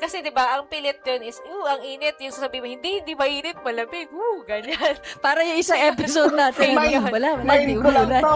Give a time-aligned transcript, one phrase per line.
[0.00, 3.12] Kasi 'di ba, ang pilit yun is, "Uh, ang init." Yung sasabihin mo, "Hindi, hindi
[3.12, 4.96] mainit, malamig." Uh, ganyan.
[5.24, 6.72] Para yung isang episode natin.
[6.72, 8.34] Mind- yun, wala, wala, Mind di ko lang to.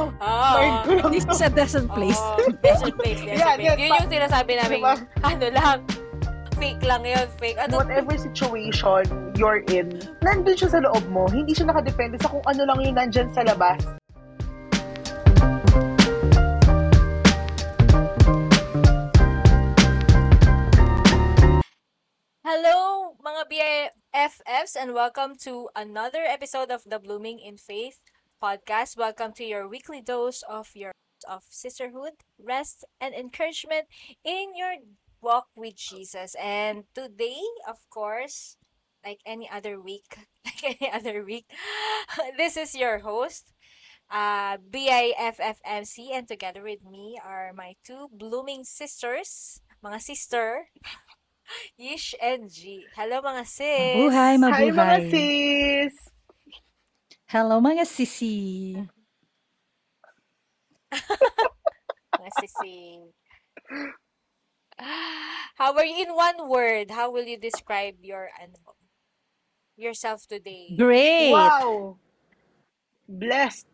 [0.85, 2.21] Ko lang This is a desert place.
[2.21, 3.65] Oo, desert place, desert place.
[3.65, 4.95] yan, Yun yung sinasabi namin, Diba?
[5.25, 5.79] ano lang,
[6.61, 7.59] fake lang yun, fake.
[7.59, 11.27] Ano, Whatever situation you're in, nandun siya sa loob mo.
[11.33, 13.81] Hindi siya nakadepende sa kung ano lang yung nandyan sa labas.
[22.55, 27.99] Hello, mga BFFs, and welcome to another episode of the Blooming in Faith
[28.39, 28.95] podcast.
[28.95, 30.95] Welcome to your weekly dose of your
[31.27, 33.91] of sisterhood, rest, and encouragement
[34.23, 34.87] in your
[35.19, 36.39] walk with Jesus.
[36.39, 38.55] And today, of course,
[39.03, 40.15] like any other week,
[40.47, 41.51] like any other week,
[42.39, 43.51] this is your host,
[44.15, 50.71] uh, BIFFMC, and together with me are my two blooming sisters, mga sister,
[51.79, 52.85] Yish and G.
[52.97, 53.97] Hello mga sis!
[53.97, 55.11] Mabuhay, Hi mga mabuhay.
[55.11, 55.95] sis!
[57.29, 58.37] Hello mga sisi.
[62.15, 62.79] Mga sisi.
[65.59, 66.91] How are you in one word?
[66.95, 68.55] How will you describe your ano
[69.77, 70.73] yourself today?
[70.79, 71.35] Great.
[71.35, 71.99] Wow!
[73.11, 73.67] Blessed!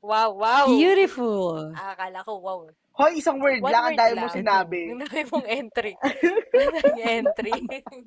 [0.00, 0.64] Wow, wow.
[0.70, 1.74] Beautiful.
[1.76, 2.70] Akala ko wow.
[2.90, 4.90] Hoy, isang word One lang, ang dahil mo sinabi.
[4.90, 5.94] Yung dami mong entry.
[6.90, 7.52] Yung entry.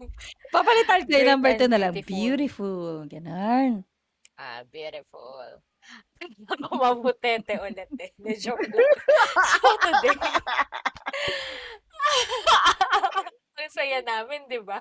[0.53, 1.93] Papalitan ko yung number and 2 na lang.
[2.03, 3.07] beautiful.
[3.07, 3.87] Ganon.
[4.37, 5.63] ah, beautiful.
[6.51, 8.11] Ako mabutete ulit eh.
[8.19, 8.91] Na joke lang.
[9.33, 10.15] So today,
[13.59, 14.79] ang saya namin, di ba?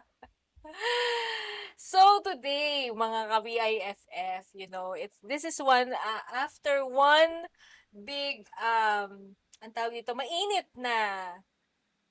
[1.75, 7.51] So today, mga ka-BIFF, you know, it's this is one uh, after one
[7.91, 10.95] big um ang tawag dito, mainit na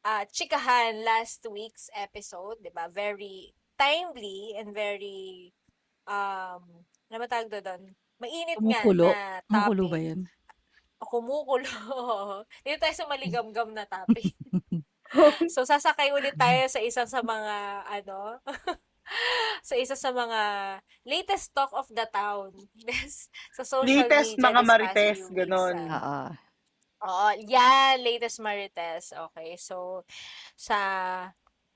[0.07, 2.87] uh, chikahan last week's episode, 'di ba?
[2.87, 5.51] Very timely and very
[6.07, 6.63] um
[7.11, 7.91] ano ba tawag doon?
[8.21, 9.05] Mainit nga Kumukulo.
[9.11, 9.51] na topic.
[9.51, 10.21] Kumukulo ba yun?
[11.01, 11.71] O, kumukulo.
[12.63, 14.37] Dito tayo sa maligam-gam na topic.
[15.53, 17.55] so, sasakay ulit tayo sa isang sa mga,
[17.89, 18.37] ano,
[19.67, 20.41] sa isa sa mga
[21.03, 22.53] latest talk of the town.
[22.77, 25.77] Yes, sa social Latest media mga marites, ganon.
[25.89, 25.97] ah.
[25.97, 26.50] Oo.
[27.01, 29.09] Oo, yan, latest marites.
[29.09, 30.05] Okay, so,
[30.53, 30.77] sa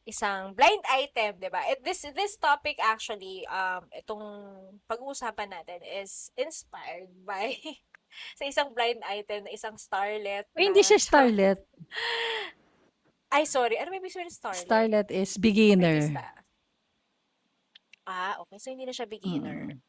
[0.06, 1.66] isang blind item, 'di ba?
[1.66, 4.22] It- This this topic actually um itong
[4.86, 7.58] pag-uusapan natin is inspired by
[8.40, 10.46] sa isang blind item na isang starlet.
[10.54, 11.58] Uy, hindi siya starlet.
[13.36, 13.76] Ay, sorry.
[13.82, 14.64] Ano may ibig sabihin starlet?
[14.70, 16.00] Starlet is beginner.
[16.06, 16.26] Artista.
[18.06, 18.62] Ah, okay.
[18.62, 19.76] So, hindi na siya beginner.
[19.76, 19.82] Mm.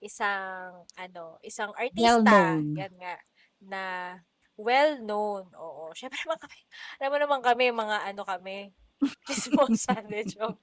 [0.00, 2.02] Isang, ano, isang artista.
[2.18, 2.74] Well-known.
[2.74, 3.14] Yan nga.
[3.62, 3.82] Na
[4.58, 5.46] well-known.
[5.54, 5.94] Oo.
[5.94, 6.58] Siyempre naman kami.
[6.98, 8.58] Alam mo naman kami, mga ano kami.
[9.30, 10.58] Chismosa na joke.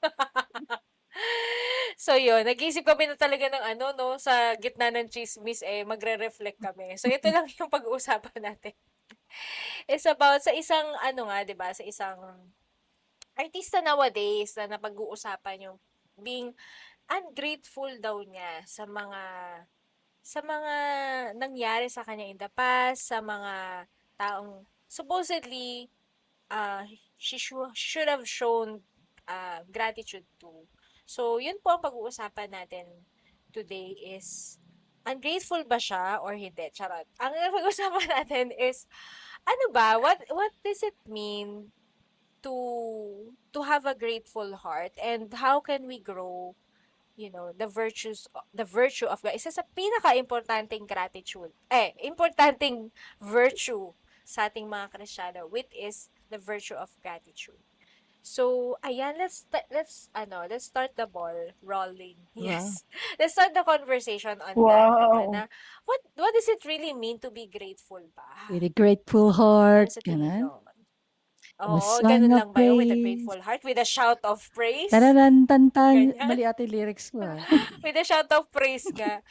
[2.04, 2.42] so, yun.
[2.48, 6.96] Nag-isip kami na talaga ng ano, no, sa gitna ng chismis, eh, magre-reflect kami.
[6.96, 8.72] So, ito lang yung pag-uusapan natin.
[9.84, 12.16] It's about sa isang, ano nga, di ba, sa isang
[13.36, 15.76] artista nowadays na napag-uusapan yung
[16.16, 16.54] being
[17.10, 19.20] ungrateful daw niya sa mga
[20.24, 20.76] sa mga
[21.36, 23.84] nangyari sa kanya in the past, sa mga
[24.16, 25.92] taong supposedly
[26.48, 26.88] uh,
[27.20, 28.80] she shou- should have shown
[29.28, 30.64] uh, gratitude to.
[31.04, 32.88] So, yun po ang pag-uusapan natin
[33.52, 34.56] today is
[35.04, 36.72] ungrateful ba siya or hindi?
[36.72, 37.04] Charot.
[37.20, 38.88] Ang pag-uusapan natin is
[39.44, 40.00] ano ba?
[40.00, 41.68] What what does it mean
[42.40, 42.56] to
[43.52, 46.56] to have a grateful heart and how can we grow
[47.16, 52.90] you know the virtues the virtue of God isa sa pinaka-importanting gratitude eh importanting
[53.22, 53.94] virtue
[54.24, 57.60] sa ating mga Kristiyano which is the virtue of gratitude
[58.24, 62.82] so ayan let's let's ano let's start the ball rolling yes
[63.20, 64.96] let's start the conversation on that Wow.
[64.96, 65.42] diba, na
[65.84, 69.92] what what does it really mean to be grateful ba With a grateful ano heart.
[70.40, 70.63] mo?
[71.62, 72.74] Oo, ganun lang ba yun?
[72.74, 73.22] With a praise.
[73.22, 73.62] grateful heart?
[73.62, 74.90] With a shout of praise?
[74.90, 76.10] Tararan, tantan.
[76.10, 76.26] Ganyan.
[76.26, 77.38] Mali ate lyrics ko ah.
[77.86, 79.22] With a shout of praise ka.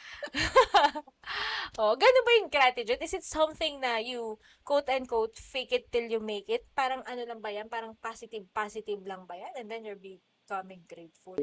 [1.80, 3.04] oh, ganun ba yung gratitude?
[3.04, 6.64] Is it something na you, quote unquote, fake it till you make it?
[6.72, 7.68] Parang ano lang ba yan?
[7.68, 9.60] Parang positive, positive lang ba yan?
[9.60, 11.36] And then you're becoming grateful.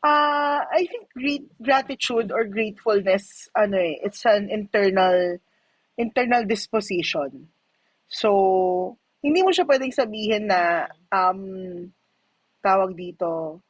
[0.00, 5.40] Uh, I think great gratitude or gratefulness, ano eh, it's an internal
[5.96, 7.48] internal disposition.
[8.08, 11.40] So, hindi mo siya pwedeng sabihin na um,
[12.62, 13.60] tawag dito,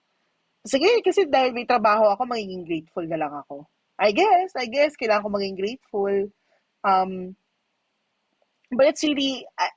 [0.67, 3.67] sige, kasi dahil may trabaho ako, magiging grateful na lang ako.
[4.01, 6.15] I guess, I guess, kailangan ko maging grateful.
[6.85, 7.37] Um,
[8.75, 9.71] but it's really, I,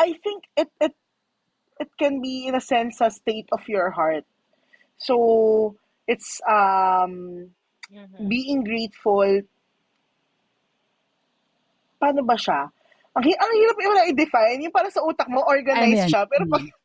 [0.00, 0.94] I think it, it
[1.80, 4.24] it can be in a sense a state of your heart.
[4.98, 5.76] So
[6.08, 7.50] it's um
[7.90, 8.28] Mhm.
[8.28, 9.42] being grateful.
[12.02, 12.70] Paano ba siya?
[13.18, 14.58] Ang, ang hirap yung i-define.
[14.62, 16.10] Yung para sa utak mo, Ano organized yan?
[16.10, 16.22] siya.
[16.30, 16.78] Pero pag, Mm.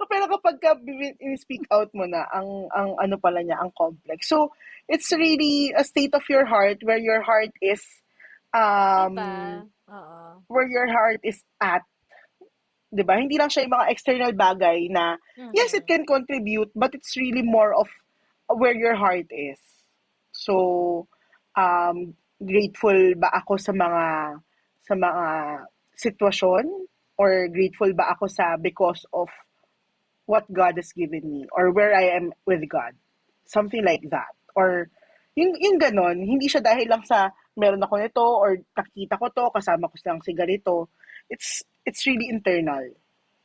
[0.10, 0.72] pero kapag ka
[1.20, 4.28] in-speak out mo na, ang, ang ano pala niya, ang complex.
[4.28, 4.48] So,
[4.88, 7.84] it's really a state of your heart where your heart is,
[8.56, 9.68] um, Diba?
[9.92, 10.18] Oo.
[10.48, 11.84] where your heart is at.
[12.90, 13.22] 'di ba?
[13.22, 15.14] Hindi lang siya yung mga external bagay na
[15.54, 15.90] yes, it Mhm.
[15.94, 17.86] can contribute, but it's really more of
[18.50, 19.62] where your heart is.
[20.34, 21.06] So,
[21.54, 24.02] um, grateful ba ako sa mga
[24.90, 25.26] sa mga
[25.94, 26.66] sitwasyon
[27.14, 29.30] or grateful ba ako sa because of
[30.26, 32.98] what God has given me or where I am with God.
[33.46, 34.34] Something like that.
[34.58, 34.90] Or
[35.38, 39.44] yung, yung ganon, hindi siya dahil lang sa meron ako nito or nakita ko to,
[39.54, 40.90] kasama ko lang si ganito.
[41.30, 42.90] It's, it's really internal,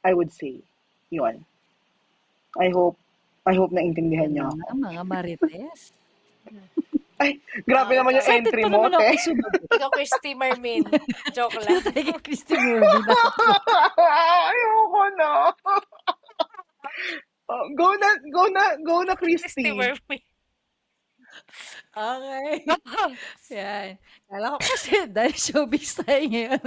[0.01, 0.65] I would say.
[1.13, 1.45] Yun.
[2.57, 2.98] I hope,
[3.45, 4.50] I hope naintindihan niyo.
[4.50, 5.94] Mga, mga marites.
[7.15, 8.19] Ay, grabe Ah, naman yung.
[8.19, 9.15] Excited entry pa mo, naman ako te.
[9.21, 9.62] sumagot.
[9.71, 10.81] Ikaw, Christy Marmin.
[11.31, 11.79] Joke lang.
[11.95, 13.15] Kay Christy ako.
[14.51, 15.29] Ayoko na.
[17.45, 19.71] Oh, go na, go na, go na, Christy Christy.
[19.71, 20.21] Marmin.
[21.91, 22.51] Okay.
[23.56, 23.89] Yan.
[24.25, 26.59] Kala ko kasi dahil showbiz tayo ngayon.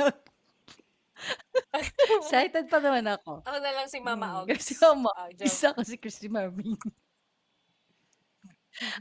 [2.20, 3.42] Excited pa naman ako.
[3.42, 4.54] Ako na lang si Mama Mm, Ogs.
[4.54, 5.44] Kasi mama, Oh, joke.
[5.44, 6.72] isa ko si Christy Marvin.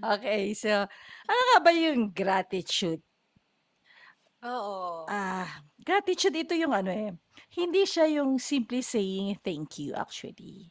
[0.03, 0.69] Okay, so
[1.27, 3.01] ano nga ba yung gratitude?
[4.43, 5.17] Oo.
[5.17, 7.15] Ah, gratitude ito yung ano eh.
[7.55, 10.67] Hindi siya yung simply saying thank you actually.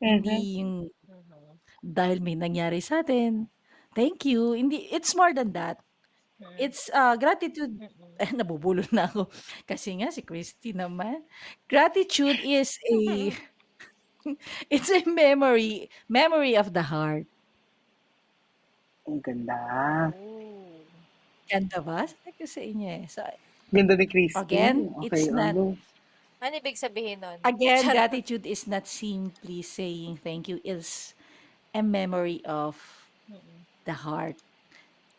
[0.00, 0.60] Hindi Mhm.
[0.60, 1.60] yung Mhm.
[1.84, 3.48] dahil may nangyari sa atin.
[3.96, 4.52] Thank you.
[4.56, 5.80] Hindi it's more than that.
[6.38, 6.60] Mhm.
[6.60, 8.20] It's uh, gratitude Mhm.
[8.20, 9.28] eh, nabubulol na ako.
[9.70, 11.24] Kasi nga si Christy naman.
[11.70, 12.98] Gratitude is a
[14.74, 17.26] it's a memory, memory of the heart.
[19.10, 19.58] Ang ganda.
[20.14, 20.86] Ooh.
[21.50, 22.06] Ganda ba?
[22.06, 23.04] Sabi ko sa inyo eh.
[23.10, 23.26] So,
[23.70, 24.38] Ganda ni Christy.
[24.38, 25.74] Again, Okay, it's not- ano.
[26.40, 27.36] Ano ibig sabihin nun?
[27.44, 27.94] again, Charot.
[27.94, 30.56] gratitude is not simply saying thank you.
[30.64, 31.12] It's
[31.70, 32.80] a memory of
[33.28, 33.68] Mhm.
[33.84, 34.40] the heart.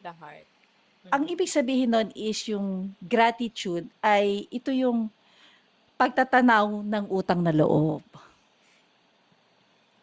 [0.01, 0.47] The heart.
[1.13, 1.33] Ang Mhm.
[1.37, 5.13] ibig sabihin nun is yung gratitude ay ito yung
[5.95, 8.01] pagtatanaw ng utang na loob.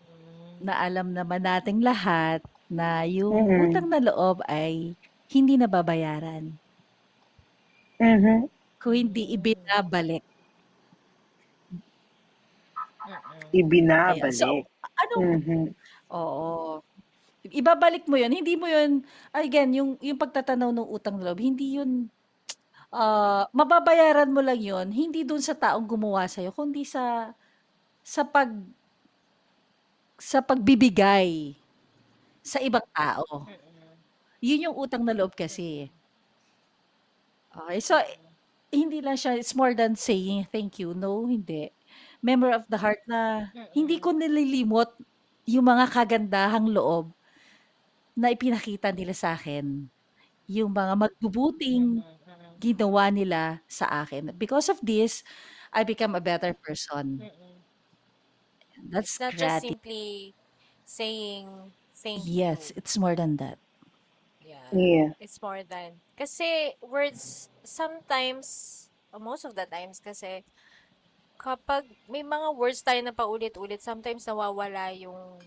[0.07, 0.63] Mm.
[0.63, 3.59] Na alam naman nating lahat na yung Mhm.
[3.59, 4.97] utang na loob ay
[5.33, 6.61] hindi nababayaran
[8.01, 8.49] Mhm.
[8.81, 10.23] kung hindi ibinabalik.
[13.53, 14.33] Ibinabalik.
[14.35, 14.69] So,
[14.99, 15.75] ano Mhm.
[16.15, 16.81] Oo.
[17.47, 19.05] Ibabalik mo 'yun, hindi mo 'yun
[19.35, 22.11] again, yung yung pagtatanaw ng utang na loob, hindi 'yun
[22.95, 27.35] ah, mababayaran mo lang 'yun, hindi dun sa taong gumawa sa'yo, kundi sa
[28.05, 28.51] sa pag
[30.19, 31.55] sa pagbibigay
[32.49, 33.53] sa ibang tao.
[34.43, 35.91] 'Yun yung utang na loob kasi.
[37.57, 37.97] Okay, so
[38.73, 40.93] hindi lang siya, it's more than saying thank you.
[40.93, 41.73] No, hindi.
[42.21, 44.03] Member of the heart na hindi Mm.
[44.03, 44.93] ko nililimot
[45.49, 47.13] yung mga kagandahang loob
[48.17, 49.89] na ipinakita nila sa akin.
[50.51, 52.03] Yung mga magbubuting
[52.59, 54.33] ginawa nila sa akin.
[54.37, 55.23] Because of this,
[55.75, 57.29] I become a better person.
[58.91, 59.61] That's It's not just gratitude.
[59.61, 60.35] simply
[60.85, 62.77] saying thank Yes, you.
[62.77, 63.59] it's more than that.
[64.43, 64.71] Yeah.
[64.73, 65.11] Yeah.
[65.21, 66.01] It's more than.
[66.17, 70.45] Kasi words, sometimes, or most of the times kasi,
[71.39, 75.39] kapag may mga words tayo na paulit-ulit, sometimes nawawala yung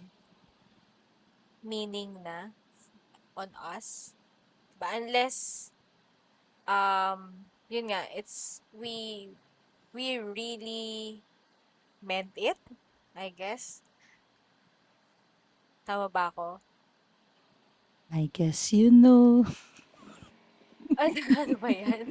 [1.62, 2.52] meaning na
[3.38, 4.14] on us.
[4.76, 4.88] Diba?
[4.98, 5.70] Unless,
[6.68, 9.30] um, yun nga, it's, we,
[9.94, 11.22] we really
[12.02, 12.58] meant it,
[13.16, 13.82] I guess.
[15.86, 16.48] Tama ba ako?
[18.12, 19.46] I guess you know.
[21.00, 22.02] Ano, ano ba yan?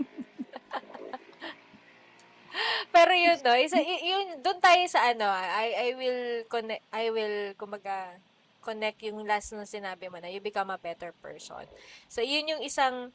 [2.95, 7.11] Pero yun, no, isa, y- yun, doon tayo sa ano, I, I will connect, I
[7.11, 8.21] will, kumaga,
[8.61, 11.67] connect yung last na sinabi mo na you become a better person.
[12.11, 13.12] So, yun yung isang,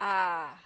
[0.00, 0.56] ah,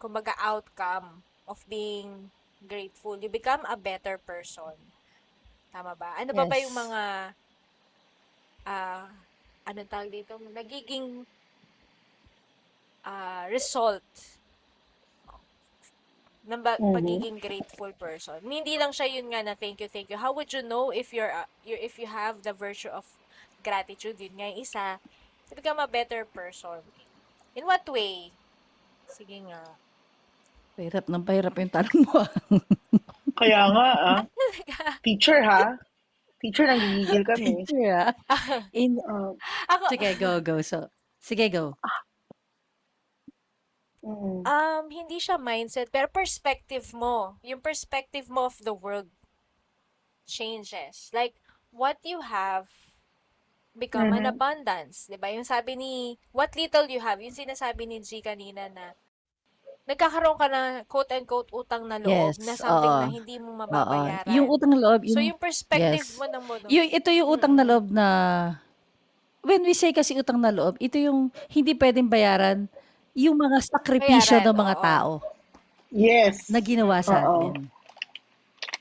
[0.00, 2.32] kumaga, outcome of being
[2.64, 3.18] grateful.
[3.20, 4.92] You become a better person.
[5.72, 6.16] Tama ba?
[6.20, 6.76] Ano ba ba yung Yes.
[6.76, 7.34] mga,
[8.66, 9.08] ah,
[9.66, 10.36] anong tawag dito?
[10.38, 11.24] Nagiging,
[13.04, 14.04] ah, result
[16.40, 16.94] ng ba- Mhm.
[16.96, 18.40] pagiging grateful person.
[18.42, 20.16] Hindi lang siya yun nga na thank you, thank you.
[20.16, 23.04] How would you know if you're, uh, you if you have the virtue of
[23.60, 24.16] gratitude?
[24.18, 24.86] Yun nga yung isa.
[25.48, 26.80] To become a better person.
[27.52, 28.32] In what way?
[29.10, 29.62] Sige nga.
[30.78, 32.22] Pahirap ng pahirap yung tanong mo.
[33.40, 34.22] Kaya nga, ah.
[35.06, 35.76] Teacher, ha?
[36.40, 37.68] Teacher, nanggigigil kami.
[37.68, 38.12] Yeah.
[38.72, 39.36] In, Uh,
[39.68, 40.62] Ako, sige, go, go.
[40.62, 40.88] So,
[41.20, 41.76] sige, go.
[44.02, 47.36] mm, um, hindi siya mindset, pero perspective mo.
[47.44, 49.08] Yung perspective mo of the world
[50.26, 51.10] changes.
[51.12, 51.34] Like,
[51.70, 52.68] what you have
[53.76, 54.34] become an Mhm.
[54.34, 55.06] abundance.
[55.08, 58.94] 'di ba Yung sabi ni, what little you have, yung sinasabi ni G kanina na,
[59.90, 63.02] nagkakaroon ka na quote-unquote utang na loob Yes, na something oo.
[63.02, 64.30] na hindi mo mababayaran.
[64.30, 66.14] Yung utang na loob, so, yung, yung perspective yes.
[66.14, 66.54] mo na mo.
[66.70, 68.06] yung, ito yung utang na loob na,
[69.42, 72.70] when we say kasi utang na loob, ito yung hindi pwedeng bayaran
[73.18, 74.84] yung mga sakripisyo Bayaran, ng mga oo.
[74.86, 75.10] tao
[75.90, 76.46] yes.
[76.46, 77.50] na ginawa sa Oo.
[77.50, 77.66] atin.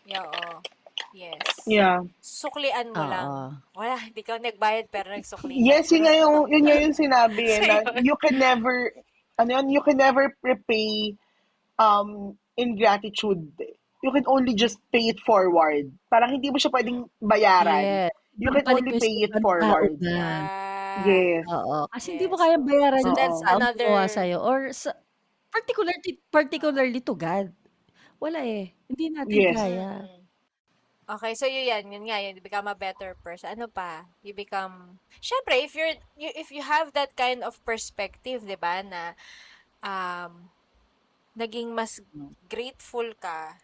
[0.05, 0.61] Yeah, oo.
[1.09, 1.45] Yes.
[1.65, 2.05] Yeah.
[2.21, 3.25] Suklian mo lang.
[3.25, 3.47] Oo.
[3.81, 5.57] Wala, hindi ka nagbayad pero nagsukli.
[5.57, 5.65] ka.
[5.65, 8.93] Yes, yun nga yung, yun nga yung sinabi eh, na you can never,
[9.39, 11.15] ano yun, you can never repay
[11.79, 13.47] um, ingratitude.
[14.03, 15.91] You can only just pay it forward.
[16.11, 17.83] Parang hindi mo siya pwedeng bayaran.
[17.83, 18.11] Yes.
[18.35, 19.95] You can only pay it forward.
[19.99, 20.43] Yeah.
[21.07, 21.43] Yes.
[21.47, 21.87] Oo.
[21.91, 24.37] Kasi hindi mo kaya bayaran So that's taong another- sa'yo.
[24.43, 24.91] Or sa,
[25.51, 27.51] particularly, particularly to God.
[28.19, 28.75] Wala eh.
[28.91, 29.55] Hindi natin Yes.
[29.55, 29.87] kaya.
[31.09, 33.49] Okay, so yun yan, yun nga, yun, you become a better person.
[33.57, 34.05] Ano pa?
[34.21, 38.85] You become, syempre, if you're, you, if you have that kind of perspective, di ba,
[38.85, 39.17] na,
[39.81, 40.53] um,
[41.33, 41.97] naging mas
[42.45, 43.57] grateful ka,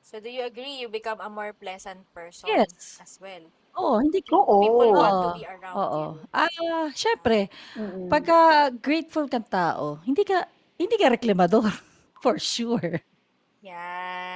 [0.00, 2.96] so do you agree you become a more pleasant person Yes.
[3.02, 3.44] as well?
[3.76, 4.32] Oo, hindi ka.
[4.32, 4.56] Oo.
[4.64, 6.02] People want to be around Oo.
[6.16, 6.24] you.
[6.32, 8.08] Ah, syempre, Mm-mm.
[8.08, 10.48] pagka grateful kang tao, hindi ka,
[10.80, 11.68] hindi ka reklamador.
[12.24, 13.04] For sure.
[13.62, 14.35] Yan.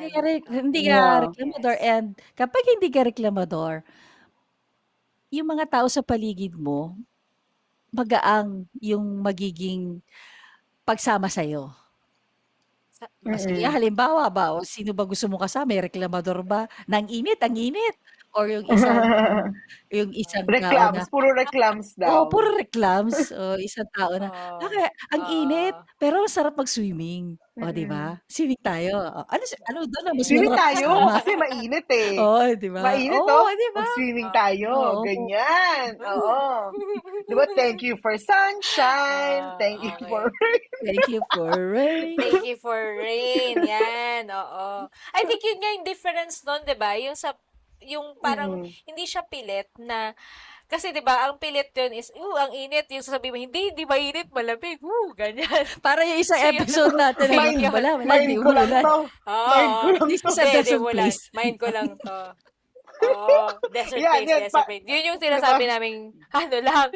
[0.00, 1.20] Hindi ka, re- hindi ka Yeah.
[1.28, 1.76] reklamador.
[1.76, 3.84] And kapag hindi ka reklamador,
[5.30, 6.96] yung mga tao sa paligid mo,
[7.92, 10.00] magaang yung magiging
[10.86, 11.70] pagsama sa'yo.
[12.96, 13.70] Sa- Kasi Mm-mm.
[13.72, 15.72] halimbawa ba, o sino ba gusto mo kasama?
[15.74, 16.66] May reklamador ba?
[16.90, 17.96] Nang init, ang init.
[18.30, 18.98] Or yung isang,
[19.90, 22.08] yung isang tao na, puro reclams daw.
[22.08, 23.34] oh, puro reclams.
[23.34, 24.62] O isang tao na, Oo.
[24.62, 24.90] "Bakit?
[25.10, 25.86] ang init, Oo.
[25.98, 27.34] pero masarap mag-swimming.
[27.60, 27.92] O, di Mm-mm.
[27.92, 28.16] ba?
[28.24, 28.94] Swimming tayo.
[28.96, 31.12] O, ano, ano doon na, mas Swimming tayo kasama.
[31.18, 32.12] kasi mainit eh.
[32.16, 32.80] Oo, di ba?
[32.86, 33.50] Mainit oh.
[33.52, 33.82] di ba?
[33.84, 34.36] Mag-swimming Oo.
[34.38, 34.70] tayo.
[34.72, 35.02] Oo.
[35.04, 35.88] Ganyan.
[36.00, 36.40] Oo.
[37.28, 37.44] Di ba?
[37.52, 39.42] Thank you for sunshine.
[39.44, 40.08] Ah, Thank you okay.
[40.08, 40.22] for...
[40.80, 42.16] Thank you for rain.
[42.16, 43.60] Thank you for rain.
[43.60, 44.88] Yan, oo.
[45.12, 46.96] I think yun nga yung difference nun, di ba?
[46.96, 47.36] Yung sa,
[47.82, 48.70] yung parang, Mm.
[48.84, 50.12] hindi siya pilit na,
[50.66, 52.86] kasi di ba, ang pilit yun is, uh, ang init.
[52.88, 54.78] Yung sasabihin mo, hindi, hindi mainit, malamig.
[54.78, 55.44] Uh, ganyan.
[55.82, 58.50] Para yung isang So, yun- episode natin, na Mind- yun, wala, wala, Mind di ko
[58.50, 58.96] lang to.
[59.26, 59.48] Oo.
[59.48, 60.06] Mind ko lang to.
[60.06, 61.20] Hindi, place.
[61.32, 62.18] Mind ko lang to.
[63.00, 63.36] Oo,
[63.72, 64.84] desert Yan, place, desert pa- place.
[64.84, 65.72] Yun yung sinasabi Diba?
[65.72, 65.94] namin,
[66.30, 66.88] ano lang,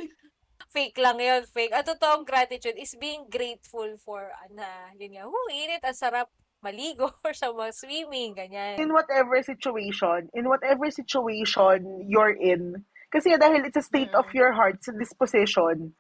[0.69, 1.73] fake lang yun, fake.
[1.73, 6.29] Ang totoong gratitude is being grateful for, na, yun nga, oh, init, ang sarap
[6.65, 8.81] maligo or sa mga swimming, ganyan.
[8.81, 12.81] in whatever situation, in whatever situation you're in,
[13.13, 14.39] kasi dahil it's a state of Mm-mm.
[14.41, 15.93] your heart, sa disposition,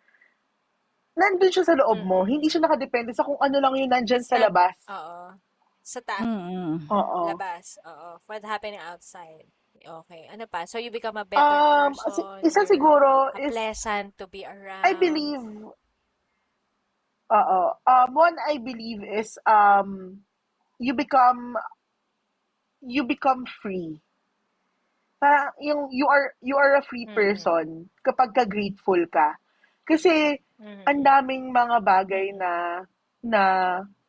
[1.14, 2.24] nandun siya sa loob mo.
[2.24, 4.74] Hindi siya nakadepende sa kung ano lang yung nandyan sa not- labas.
[4.90, 5.36] Oo.
[5.84, 6.88] Sa taas, Mm-mm.
[6.88, 7.20] Oo.
[7.28, 7.76] labas.
[7.84, 8.16] Oo.
[8.24, 9.44] What happening outside.
[9.78, 10.24] Okay.
[10.32, 10.64] Ano pa?
[10.64, 12.40] So, you become a better Um, person.
[12.40, 14.80] isa siguro a is, pleasant to be around.
[14.80, 15.44] I believe,
[17.28, 20.24] oo, um, one I believe is, um,
[20.78, 21.56] you become,
[22.82, 24.00] you become free.
[25.20, 27.14] Parang yung, you are, you are a free Mm.
[27.16, 27.66] person
[28.04, 29.38] kapag ka-grateful ka.
[29.88, 30.84] Kasi, Mhm.
[30.88, 32.82] ang daming mga bagay na
[33.24, 33.42] na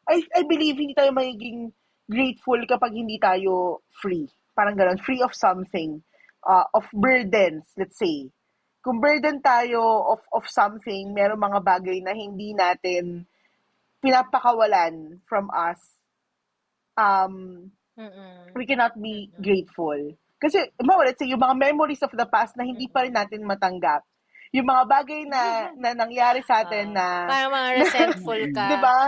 [0.06, 1.72] I I believe hindi tayo magiging
[2.06, 4.28] grateful kapag hindi tayo free.
[4.54, 6.04] Parang ganun, free of something,
[6.46, 8.30] uh, of burdens, let's say.
[8.86, 9.82] Kung burden tayo
[10.14, 13.26] of of something, meron mga bagay na hindi natin
[14.04, 15.95] pinapakawalan from us.
[16.96, 18.52] Um, Mm-mm.
[18.54, 19.38] we cannot be Mm-mm.
[19.38, 20.00] grateful.
[20.36, 23.42] Kasi, mo, let's say, yung mga memories of the past na hindi pa rin natin
[23.42, 24.04] matanggap.
[24.52, 25.42] Yung mga bagay na,
[25.82, 28.66] na nangyari sa atin Ah, na, parang mga resentful ka.
[28.66, 29.00] di ba?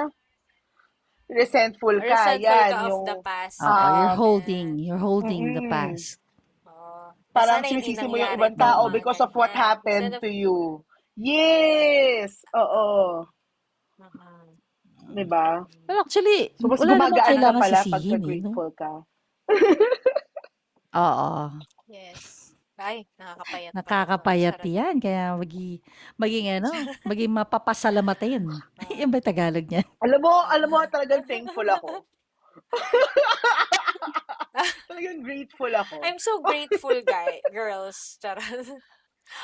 [1.27, 2.69] Resentful ka, Resentful yan.
[2.69, 3.59] ka of yung, the past.
[3.59, 5.69] Oo, you're Um, holding, you're holding the Mm-mm.
[5.69, 6.19] past.
[6.63, 7.11] Oo.
[7.29, 10.57] parang sinisisi mo yung ibang tao because of what happened Instead to of- you.
[11.13, 12.41] Yes!
[12.49, 13.27] Oo.
[15.07, 15.63] Di ba?
[15.87, 18.27] Well, actually, So, mas wala namang gumagaan ka kailangan pala sisihin pagka eh, no?
[18.27, 18.91] grateful ka.
[20.97, 21.31] Oo.
[21.87, 22.21] Yes.
[22.77, 23.71] Ay, nakakapayat.
[23.73, 23.77] pala.
[23.81, 24.69] Nakakapayat Sarap.
[24.69, 24.95] yan.
[25.01, 25.81] Kaya magi,
[26.13, 26.69] maging ano,
[27.01, 28.45] maging mapapasalamatin.
[29.01, 29.81] Yan ba Tagalog niya?
[29.97, 32.05] Alam mo, alam mo, talagang thankful ako.
[34.89, 35.95] talagang grateful ako.
[36.05, 38.21] I'm so grateful, guy, girls.
[38.21, 38.77] Charot.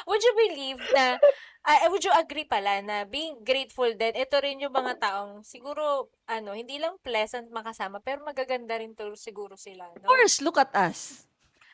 [0.08, 1.18] Would you believe na,
[1.64, 6.10] ah, would you agree pala na being grateful din, ito rin yung mga taong siguro,
[6.28, 10.10] ano, hindi lang pleasant makasama, pero magaganda rin to siguro sila, Of no?
[10.10, 11.28] course, look at us.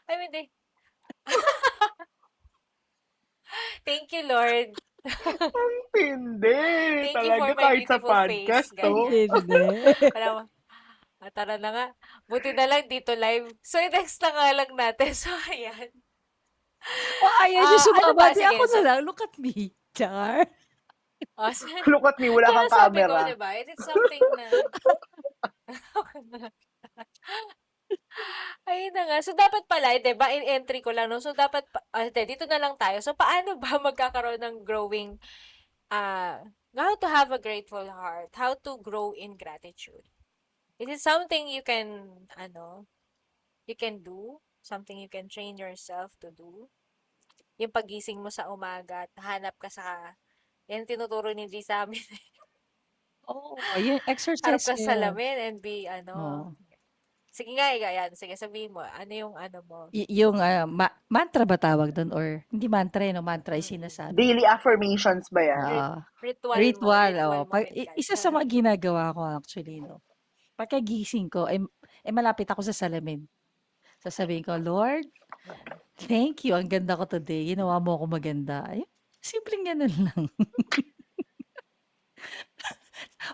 [0.10, 0.46] I mean, they...
[3.82, 4.78] Thank you, Lord.
[5.96, 6.62] Hindi.
[7.10, 8.94] Thank you for Talaga my kahit sa beautiful podcast, face, to.
[8.94, 9.30] ganyan.
[9.34, 9.64] Hindi.
[10.14, 10.44] Alam mo,
[11.20, 11.86] ah, tara na nga.
[12.30, 13.50] Buti na lang dito live.
[13.66, 15.12] So, next na nga lang natin.
[15.24, 15.90] So, ayan.
[17.20, 18.14] Oh, ayan Ah, yung ano sumama.
[18.16, 18.26] ba?
[18.30, 19.00] Di Sige, ako na so- lang.
[19.04, 19.54] Look at me.
[19.92, 20.40] Char.
[21.36, 23.28] Oh, so, Look at me, wala kaya kang sabi ko, camera.
[23.28, 23.50] diba?
[23.60, 24.46] It is something na...
[28.70, 29.18] Ayun na nga.
[29.20, 31.20] So, dapat pala, di ba, in entry ko lang, no?
[31.20, 33.02] So, dapat, pa- ah, hindi, dito na lang tayo.
[33.02, 35.18] So, paano ba magkakaroon ng growing,
[35.92, 36.40] ah,
[36.72, 38.32] how to have a grateful heart?
[38.36, 40.06] How to grow in gratitude?
[40.80, 42.08] Is it something you can,
[42.38, 42.88] ano,
[43.68, 44.40] you can do?
[44.62, 46.68] Something you can train yourself to do?
[47.58, 50.16] Yung pagising mo sa umaga at hanap ka sa,
[50.66, 52.00] yan tinuturo ni G sa amin.
[53.30, 54.90] Oh, yung Harap exercise ka sa yun.
[54.90, 56.42] salamin and be, ano, Oo.
[57.30, 58.10] sige nga, yan.
[58.18, 59.86] Sige, sabihin mo, ano yung ano mo?
[59.94, 62.10] Y- yung ah, ma- mantra ba tawag doon?
[62.10, 63.22] Or hindi mantra yun, no?
[63.22, 63.70] mantra ay Mm.
[63.78, 64.18] sinasabi.
[64.18, 65.62] Daily affirmations ba yan?
[65.62, 67.22] Ah, Ritual, ritual, mo.
[67.22, 67.34] oh.
[67.46, 68.02] Ritual Pag, i- minsan.
[68.02, 70.02] isa sa mga ginagawa ko actually, no.
[70.58, 71.62] Pagkagising ko, ay,
[72.02, 73.30] ay malapit ako sa salamin.
[74.00, 75.06] Sasabihin ko, Lord,
[76.00, 76.56] thank you.
[76.56, 77.52] Ang ganda ko today.
[77.52, 78.64] Ginawa mo ako maganda.
[78.64, 78.88] Ay,
[79.20, 80.24] simpleng ganun lang.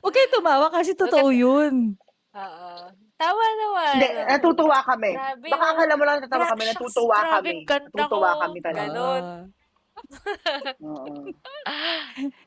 [0.01, 1.93] Huwag kayo tumawa kasi totoo yun.
[2.36, 2.69] Oo.
[3.15, 3.93] Tawa naman.
[3.95, 5.12] Hindi, natutuwa kami.
[5.15, 5.72] Grabe, Baka oh.
[5.72, 7.51] akala mo lang natatawa kami, shucks, natutuwa grabe, kami.
[7.63, 8.39] ganda Natutuwa ko.
[8.43, 8.81] kami talaga.
[8.91, 9.24] Ganon.
[9.24, 9.43] Ah,
[10.84, 11.31] Oo.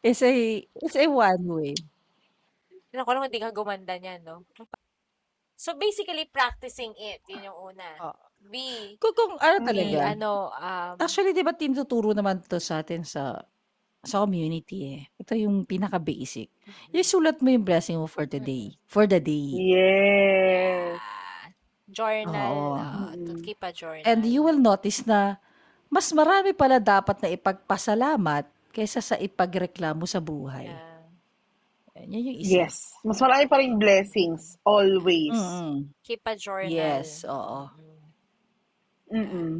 [0.05, 1.73] it's a, it's a one way.
[2.93, 4.45] Alam ko lang hindi ka gumanda niyan, no?
[5.59, 7.19] So, basically, practicing it.
[7.27, 7.89] Yun yung una.
[8.07, 8.25] Oo.
[8.39, 8.55] B,
[9.03, 9.67] Kung, kung ano Mm.
[9.67, 9.99] talaga.
[10.15, 13.43] ano, um, Actually, di ba tinuturo naman to sa atin sa
[13.99, 15.01] sa community eh.
[15.19, 16.47] Ito yung pinaka-basic.
[16.95, 18.79] Yung sulat mo yung blessing mo for the day.
[18.87, 19.59] For the day.
[19.75, 21.03] Yes.
[21.03, 21.51] ah,
[21.91, 22.55] journal.
[22.55, 22.79] Oo.
[22.79, 23.43] ah, to Mm.
[23.43, 24.07] keep a journal.
[24.07, 25.43] And you will notice na
[25.91, 30.71] mas marami pala dapat na ipagpasalamat kaysa sa ipagreklamo sa buhay.
[30.71, 30.88] Yeah.
[32.07, 32.53] Yan yung isa.
[32.63, 32.75] Yes.
[33.03, 34.55] Mas marami pa rin blessings.
[34.63, 35.35] Always.
[35.35, 35.91] Mm-mm.
[36.07, 36.71] Keep a journal.
[36.71, 37.67] Yes, oo.
[37.75, 37.99] Mm.
[39.09, 39.53] Mm-mm.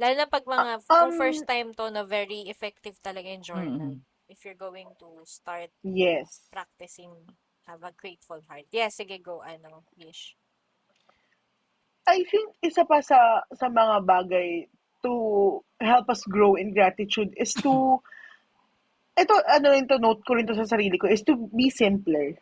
[0.00, 3.92] Lalo na pag mga, kung um, first time to na very effective talaga yung journal.
[3.94, 4.02] Mm-mm.
[4.26, 6.48] If you're going to start Yes.
[6.50, 7.12] practicing,
[7.68, 8.66] have a grateful heart.
[8.72, 10.34] Yes, sige, go, ano, Bish.
[12.04, 14.68] I think isa pa sa sa mga bagay
[15.00, 15.12] to
[15.80, 18.00] help us grow in gratitude is to
[19.14, 22.34] ito ano rin to note ko rin to sa sarili ko is to be simpler.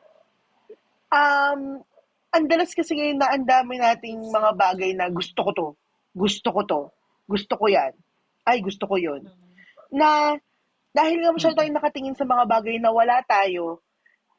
[1.13, 1.85] Um
[2.33, 5.69] ang dalas kasi ngayon na ang dami nating mga bagay na gusto ko to.
[6.17, 6.81] Gusto ko to.
[7.29, 7.93] Gusto ko 'yan.
[8.49, 9.29] Ay gusto ko 'yon.
[9.93, 10.33] Na
[10.97, 13.81] dahil nga masyado tayong nakatingin sa mga bagay na wala tayo,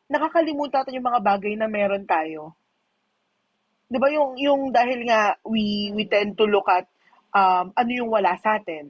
[0.10, 2.58] nakakalimutan natin yung mga bagay na meron tayo.
[3.94, 6.90] 'Di ba yung yung dahil nga we we tend to look at
[7.30, 8.90] um, ano yung wala sa atin.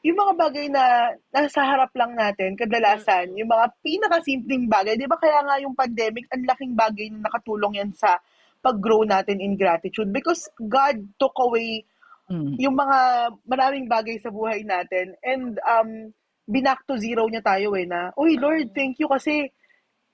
[0.00, 5.20] Yung mga bagay na nasa harap lang natin, kadalasan, yung mga pinakasimpleng bagay, di ba
[5.20, 8.16] kaya nga yung pandemic, ang laking bagay na nakatulong yan sa
[8.64, 11.84] pag-grow natin in gratitude because God took away
[12.30, 12.54] Mm.
[12.62, 12.98] yung mga
[13.42, 16.14] maraming bagay sa buhay natin and um,
[16.46, 19.50] binak to zero niya tayo eh na, Uy Lord, thank you kasi,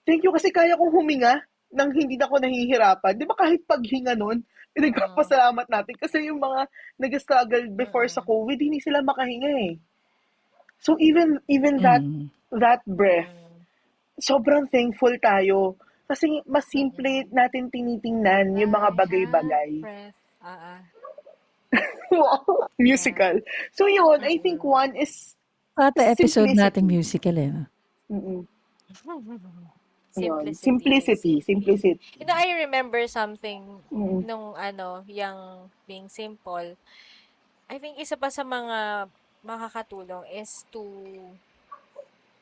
[0.08, 3.14] thank you kasi kaya kong huminga nang hindi na ako nahihirapan.
[3.14, 4.40] Di ba kahit paghinga nun,
[4.72, 9.74] pinagpapasalamat natin kasi yung mga nag-struggle before sa COVID, hindi sila makahinga eh.
[10.76, 12.28] So even even that Mm.
[12.52, 13.64] that breath, Mm.
[14.18, 15.74] sobrang thankful tayo
[16.04, 19.70] kasi mas simple natin tinitingnan yung mga bagay-bagay.
[20.38, 20.80] Ah, ah.
[22.06, 23.42] Wow, musical.
[23.74, 25.34] So yun, I think one is
[25.74, 26.62] Pata episode Simplicity.
[26.62, 27.50] nating musical eh.
[27.50, 27.66] no?
[30.18, 30.54] yun, Simplicity.
[30.54, 32.00] simplicity, simplicity.
[32.20, 34.24] You know, I remember something Mm.
[34.24, 36.76] nung ano, yung being simple.
[37.68, 39.10] I think isa pa sa mga
[39.44, 40.82] makakatulong is to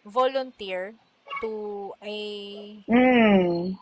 [0.05, 0.95] volunteer
[1.41, 2.17] to a
[2.89, 3.77] Mm.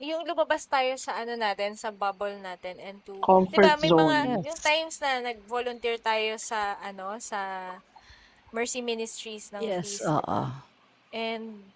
[0.00, 3.92] yung lumabas tayo sa ano natin, sa bubble natin and to Comfort 'di ba may
[3.92, 4.36] mga zone.
[4.36, 4.44] Yes.
[4.44, 7.40] yung times na nag-volunteer tayo sa ano sa
[8.52, 10.40] Mercy Ministries ng Yes, oo.
[11.12, 11.75] And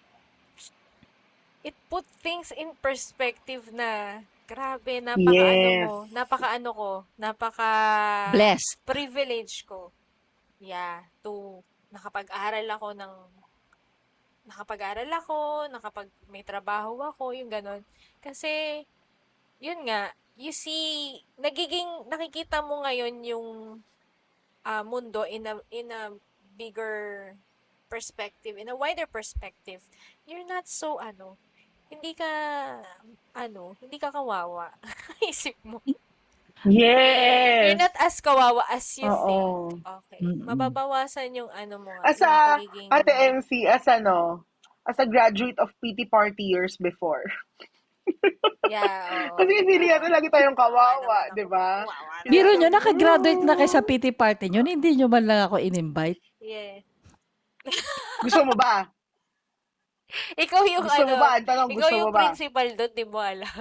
[1.61, 5.87] it put things in perspective na grabe, napaka ano Yes.
[5.87, 7.71] mo, napaka ano ko, napaka
[8.33, 8.77] Blessed.
[8.83, 9.93] privilege ko.
[10.61, 13.13] Yeah, to nakapag-aral ako ng
[14.47, 17.85] nakapag-aral ako, nakapag may trabaho ako, yung ganon.
[18.19, 18.83] Kasi
[19.61, 23.47] yun nga, you see, nagiging nakikita mo ngayon yung
[24.65, 26.13] ah, mundo in a in a
[26.57, 27.33] bigger
[27.91, 29.83] perspective, in a wider perspective,
[30.23, 31.35] you're not so, ano,
[31.91, 32.31] hindi ka,
[33.35, 34.71] ano, hindi ka kawawa.
[35.31, 35.83] Isip mo.
[36.61, 37.81] You're Yes!
[37.81, 39.73] not as kawawa as you Oo.
[39.73, 39.81] think.
[39.81, 40.19] Okay.
[40.21, 40.45] Mm-mm.
[40.45, 42.89] Mababawasan yung ano mo As a, pagiging...
[42.93, 44.45] Ate MC, as ano,
[44.85, 47.25] as a graduate of PT party years before.
[48.71, 49.41] Yeah, oo.
[49.41, 49.83] Kasi Oo.
[49.83, 51.83] natin lagi tayong kawawa, di ba?
[52.23, 56.21] Biro nyo, nakagraduate na kayo sa PT party nyo, hindi nyo man lang ako in-invite.
[56.39, 56.81] Yeah.
[58.23, 58.87] Gusto mo ba?
[60.43, 61.29] Ikaw yung Gusto mo ano, ba?
[61.39, 62.19] Ang tanong, ikaw gusto mo yung ba?
[62.27, 63.51] principal doon, di mo alam.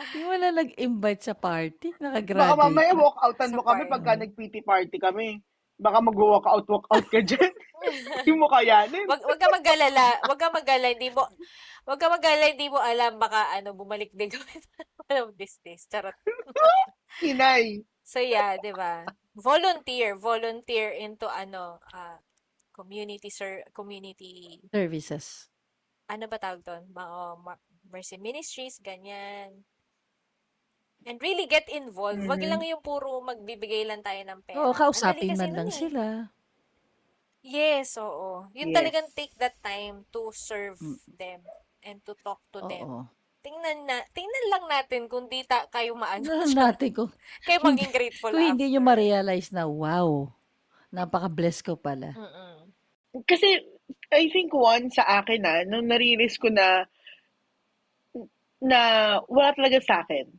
[0.00, 3.00] Hindi mo lang nag-invite sa party, Baka nakagraduate mamaya na.
[3.00, 3.92] walk outan Sa mo kami party.
[3.92, 5.28] pagka nag-PT party kami.
[5.80, 7.52] Baka mag-walk out, walk out ka dyan.
[8.20, 9.08] Hindi mo kayanin.
[9.08, 11.24] wag, wag ka mag-alala, wag ka mag-alala, hindi mo,
[11.88, 14.60] wag ka mag-alala, hindi mo alam, baka ano, bumalik din kami.
[15.10, 15.88] Of these days.
[15.88, 16.14] Charot.
[17.24, 17.82] Inay.
[18.04, 19.06] So yeah, 'di ba?
[19.34, 22.18] Volunteer, volunteer into ano, ah,
[22.80, 25.52] community ser community Services.
[26.06, 26.88] ano ba tawag doon?
[26.88, 29.52] Ma- oh, ma- Mercy Ministries, ganyan.
[31.02, 32.20] And really get involved.
[32.22, 32.48] Wag Mhm.
[32.48, 34.60] lang yung puro magbibigay lang tayo ng pera.
[34.60, 35.74] Oo, kausapin man lang eh.
[35.74, 36.04] sila.
[37.40, 38.44] Yes, oo.
[38.52, 38.76] Yun Yes.
[38.76, 40.98] talagang take that time to serve Mm.
[41.10, 41.40] them
[41.80, 42.84] and to talk to them.
[42.84, 43.02] Oo.
[43.40, 47.08] Tingnan na, tingnan lang natin kung di ta kayo maano, Tingnan natin kung,
[47.48, 48.88] kayo maging grateful kung hindi nyo after.
[48.92, 50.28] ma-realize na, wow,
[50.90, 52.12] napaka-bless ko pala.
[52.12, 52.59] Mm-mm.
[53.10, 53.58] Kasi,
[54.14, 56.86] I think one sa akin na, nung narilis ko na,
[58.62, 58.80] na
[59.26, 60.30] wala talaga sa akin.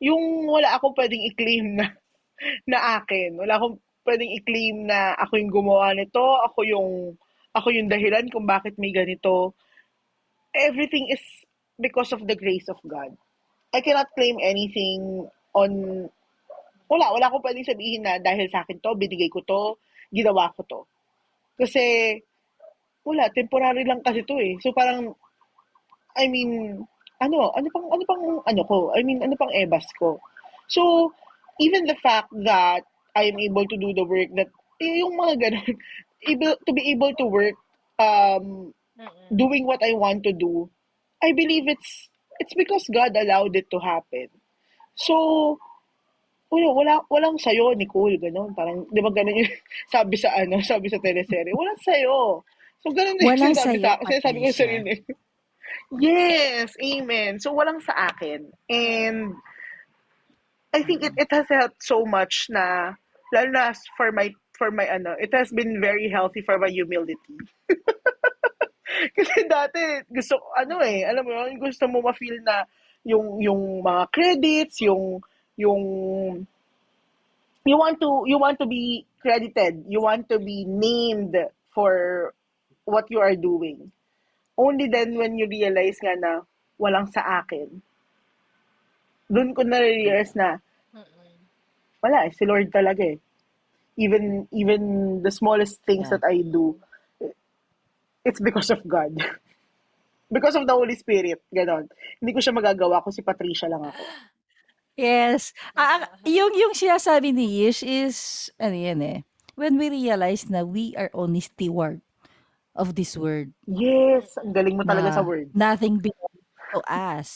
[0.00, 1.92] Yung wala akong pwedeng i-claim na,
[2.64, 3.36] na akin.
[3.36, 3.76] Wala akong
[4.08, 6.88] pwedeng i-claim na ako yung gumawa nito, ako yung,
[7.52, 9.52] ako yung dahilan kung bakit may ganito.
[10.56, 11.20] Everything is
[11.76, 13.12] because of the grace of God.
[13.76, 15.72] I cannot claim anything on,
[16.88, 19.76] wala, wala akong pwedeng sabihin na dahil sa akin to, binigay ko to,
[20.08, 20.80] ginawa ko to.
[21.60, 22.16] Kasi,
[23.04, 24.56] wala, temporary lang kasi to eh.
[24.64, 25.12] So parang,
[26.16, 26.80] I mean,
[27.20, 28.96] ano, ano pang, ano pang, ano ko?
[28.96, 30.18] I mean, ano pang ebas ko?
[30.72, 31.12] So,
[31.60, 32.82] even the fact that
[33.14, 34.48] I am able to do the work that,
[34.80, 35.76] eh, yung mga ganun,
[36.30, 37.56] able, to be able to work,
[38.00, 39.28] um, Mm-mm.
[39.36, 40.70] doing what I want to do,
[41.22, 42.08] I believe it's,
[42.40, 44.28] it's because God allowed it to happen.
[44.96, 45.58] So,
[46.50, 48.50] wala, wala, walang sayo, Nicole, ganun.
[48.58, 49.54] Parang, di ba ganun yung
[49.94, 52.42] sabi sa, ano, sabi sa teleserye, walang sayo.
[52.82, 54.94] So, ganun din Walang sinasabi sayo, sa, sinasabi ko sa sarili.
[56.02, 57.38] Yes, amen.
[57.38, 58.50] So, walang sa akin.
[58.66, 59.38] And,
[60.74, 62.98] I think it, it has helped so much na,
[63.30, 67.14] lalo na for my, for my, ano, it has been very healthy for my humility.
[69.16, 72.66] Kasi dati, gusto, ano eh, alam mo yun, gusto mo ma-feel na
[73.06, 75.22] yung, yung mga credits, yung,
[75.60, 75.84] yung,
[77.68, 81.36] you want to, you want to be credited, you want to be named
[81.76, 82.32] for
[82.88, 83.92] what you are doing.
[84.56, 86.32] Only then when you realize nga na
[86.80, 87.68] walang sa akin,
[89.28, 90.58] doon ko na-realize na,
[92.00, 93.20] wala eh, si Lord talaga eh.
[94.00, 94.82] Even, even
[95.20, 96.16] the smallest things Yeah.
[96.16, 96.80] that I do,
[98.24, 99.12] it's because of God.
[100.32, 101.90] because of the Holy Spirit, ganon.
[102.22, 104.02] Hindi ko siya magagawa kung si Patricia lang ako.
[105.00, 105.56] Yes.
[105.72, 108.16] Ah, ah, yung, yung sinasabi ni Yish is,
[108.60, 109.18] ano yan eh,
[109.56, 112.04] when we realize na we are only steward
[112.76, 115.48] of this word, Yes, ang galing mo talaga sa word.
[115.56, 116.44] nothing belongs
[116.76, 117.30] to us.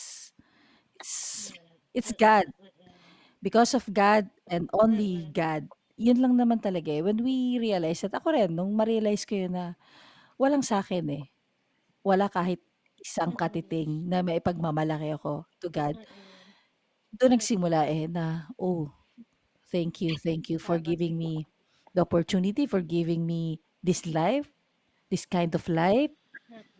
[1.01, 1.53] It's,
[1.97, 2.53] it's God.
[3.41, 5.69] Because of God and only God.
[6.01, 7.05] Yun lang naman talaga eh.
[7.05, 9.77] When we realize that, ako rin, nung ma-realize ko yun na
[10.41, 11.25] walang sa akin eh.
[12.01, 12.61] Wala kahit
[13.05, 15.93] isang katiting na may ipagmamalaki ako to God.
[17.15, 18.91] Doon nagsimula eh na, oh,
[19.71, 21.47] thank you, thank you for giving me
[21.95, 24.51] the opportunity, for giving me this life,
[25.11, 26.11] this kind of life,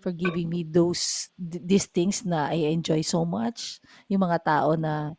[0.01, 3.81] for giving me those, th- these things na I enjoy so much.
[4.09, 5.15] Yung mga tao na,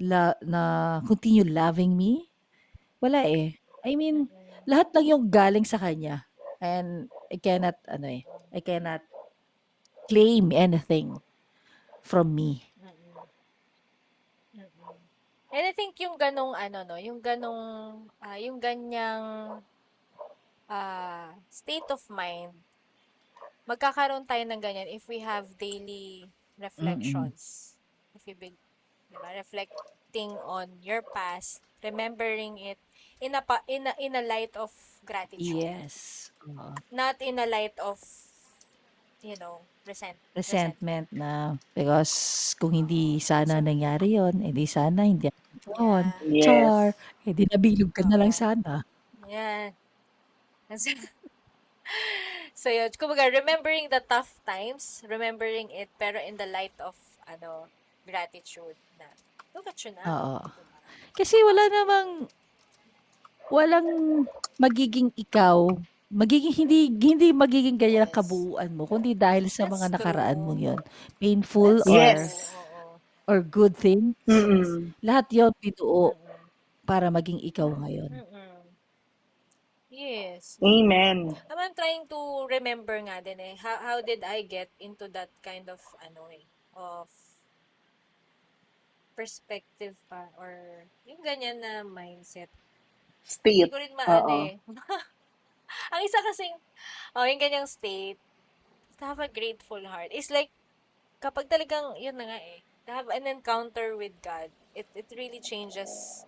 [0.00, 0.62] la, na
[1.06, 2.30] continue loving me.
[3.02, 3.58] Wala eh.
[3.84, 4.28] I mean,
[4.68, 6.26] lahat lang yung galing sa kanya.
[6.60, 8.24] And I cannot, ano eh,
[8.54, 9.02] I cannot
[10.08, 11.20] claim anything
[12.02, 12.69] from me.
[15.50, 17.62] And I think yung ganong ano no, yung ganong
[18.22, 19.58] ah, yung ganyang
[20.70, 22.54] ah, state of mind
[23.70, 26.26] magkakaroon tayo ng ganyan if we have daily
[26.58, 27.74] reflections.
[28.18, 28.58] If you be,
[29.06, 32.82] diba, reflecting on your past, remembering it
[33.22, 34.74] in a pa- in a, in a light of
[35.06, 36.30] gratitude, Yes.
[36.42, 36.74] Oo.
[36.90, 38.02] not in a light of
[39.22, 42.12] you know, resent, resentment na because
[42.56, 45.28] kung hindi sana nangyari yon edi sana hindi
[45.64, 46.04] doon.
[46.24, 46.32] Yeah.
[46.32, 46.44] Yes.
[46.44, 46.84] Char,
[47.28, 48.40] edi nabilog ka na lang Oo.
[48.40, 48.72] sana.
[49.28, 49.76] Yeah.
[52.60, 56.94] so yun, kumbaga, remembering the tough times, remembering it, pero in the light of,
[57.26, 57.66] ano,
[58.06, 59.06] gratitude na,
[59.54, 60.06] look at you now.
[60.06, 60.38] Oo.
[60.46, 60.78] diba?
[61.14, 62.10] Kasi wala namang
[63.50, 63.88] walang
[64.62, 65.74] magiging ikaw,
[66.10, 70.44] magiging hindi hindi magiging ganyan ang kabuuan mo kundi dahil sa That's mga nakaraan true.
[70.44, 70.82] mo 'yon.
[71.22, 72.52] Painful That's or Yes.
[73.30, 74.94] or good thing, Mm-mm.
[75.04, 75.52] lahat 'yon
[76.04, 76.50] Mm-mm.
[76.88, 78.12] para maging ikaw ngayon.
[78.12, 78.76] Mm-mm.
[79.90, 80.58] Yes.
[80.62, 81.36] Amen.
[81.50, 85.66] I'm trying to remember nga din eh, how, how did I get into that kind
[85.68, 86.46] of, ano eh,
[86.78, 87.10] of
[89.18, 92.50] perspective pa, or yung ganyan na mindset.
[93.50, 93.72] Hindi State.
[93.72, 94.54] ko rin maano eh.
[95.94, 96.56] Ang isa kasing,
[97.14, 98.18] oh, yung ganyang state,
[98.98, 100.50] to have a grateful heart, is like,
[101.22, 105.40] kapag talagang, yun na nga eh, to have an encounter with God, it, it really
[105.40, 106.24] changes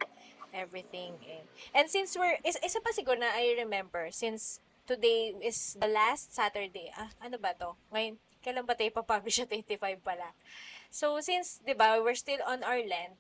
[0.52, 1.44] everything eh.
[1.74, 6.35] And since we're, is, isa pa siguro na I remember, since today is the last
[6.35, 7.76] Saturday, ah, ano ba to?
[7.92, 10.37] Ngayon, kailan ba tayo papublish at 85 pala?
[10.92, 13.16] So, since, di ba, we're still on our Lent,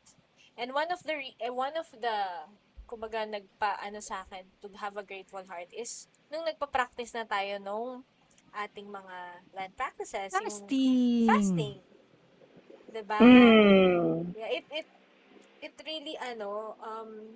[0.60, 2.48] and one of the, re- eh, one of the,
[2.92, 7.56] kumbaga, nagpa, ano sa akin, to have a grateful heart is, nung nagpa-practice na tayo
[7.56, 8.04] nung
[8.52, 9.16] ating mga
[9.56, 11.24] Lent practices, yung Fasting.
[11.24, 11.76] fasting.
[12.92, 13.18] Diba?
[13.24, 14.36] Mm.
[14.36, 14.88] Yeah, it, it,
[15.64, 17.32] it really, ano, um,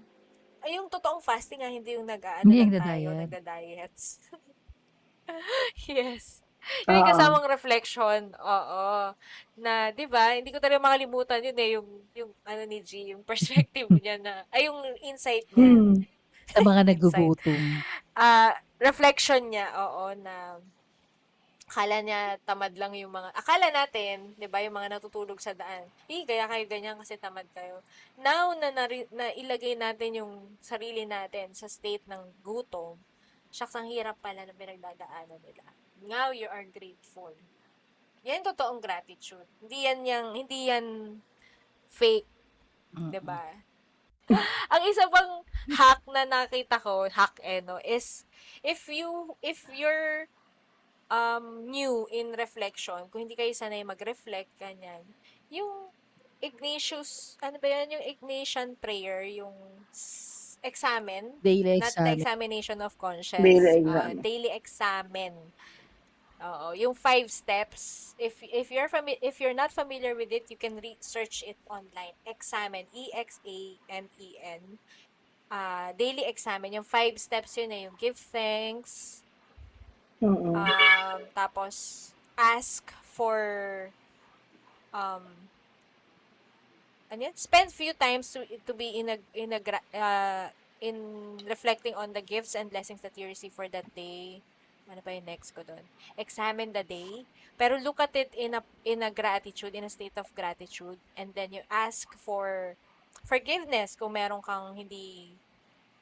[0.61, 3.21] ay, yung totoong fasting nga, hindi yung nag-ano Hindi tayo, nagda-diet.
[3.25, 4.05] nagda-diets.
[5.89, 6.46] yes.
[6.91, 7.09] Yung Oo.
[7.09, 8.85] kasamang reflection, oo.
[9.57, 13.23] Na, di ba, hindi ko talaga makalimutan yun eh, yung, yung, ano ni G, yung
[13.31, 15.71] perspective niya na, ay, yung insight niya.
[15.71, 15.95] Mm.
[16.55, 17.59] Sa mga nagugutom.
[18.15, 20.63] Ah, reflection niya, oo, na
[21.67, 25.83] akala niya tamad lang yung mga, akala natin, di ba, yung mga natutulog sa daan,
[26.07, 27.83] eh, kaya kayo ganyan kasi tamad kayo.
[28.23, 32.95] Now na, nari, na ilagay natin yung sarili natin sa state ng gutom,
[33.51, 35.67] shucks, ang hirap pala na pinagdadaanan nila.
[36.03, 37.33] Now you are grateful.
[38.23, 39.47] Yan totoong gratitude.
[39.63, 40.87] Hindi yan yung, hindi yan
[41.89, 42.29] fake,
[42.97, 43.13] Mm.
[43.13, 43.43] 'di ba?
[44.75, 48.25] Ang isa pang hack na nakita ko, hack eh, no, is
[48.65, 50.27] if you if you're
[51.07, 55.03] um new in reflection, kung hindi kayo sanay mag-reflect ganyan,
[55.49, 55.93] yung
[56.43, 59.55] Ignatius, ano ba yan, yung Ignatian prayer, yung
[59.89, 62.17] s- examen, Daily not the exam.
[62.17, 64.15] examination of conscience, Daily uh, exam.
[64.21, 65.33] daily examen.
[66.37, 68.13] Oo, yung five steps.
[68.21, 72.13] If if you're fami- if you're not familiar with it, you can research it online.
[72.29, 74.77] Examine, E X A M E N.
[75.51, 79.23] Uh, daily examine, yung five steps yun eh, yung give thanks,
[80.23, 80.55] Mm-mm.
[80.57, 83.91] um, tapos ask for
[84.93, 85.49] um
[87.11, 87.37] ano yan?
[87.37, 89.61] spend few times to, to be in a in a
[89.95, 90.49] uh,
[90.81, 90.97] in
[91.49, 94.43] reflecting on the gifts and blessings that you receive for that day
[94.87, 95.83] ano pa yung next ko doon
[96.15, 97.27] examine the day
[97.59, 101.35] pero look at it in a in a gratitude in a state of gratitude and
[101.35, 102.79] then you ask for
[103.27, 105.35] forgiveness kung meron kang hindi